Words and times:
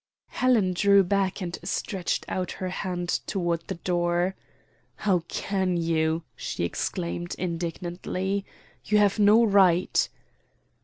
Helen 0.29 0.73
drew 0.73 1.03
back 1.03 1.41
and 1.43 1.59
stretched 1.63 2.25
out 2.27 2.53
her 2.53 2.69
hand 2.69 3.19
toward 3.27 3.61
the 3.67 3.75
door. 3.75 4.33
"How 4.95 5.19
can 5.27 5.77
you!" 5.77 6.23
she 6.35 6.63
exclaimed, 6.63 7.35
indignantly. 7.37 8.43
"You 8.83 8.97
have 8.97 9.19
no 9.19 9.43
right." 9.43 10.09